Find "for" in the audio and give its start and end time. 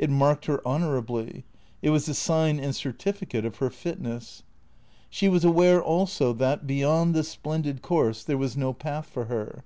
9.06-9.26